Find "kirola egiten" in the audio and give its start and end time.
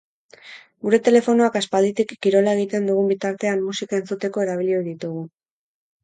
2.25-2.87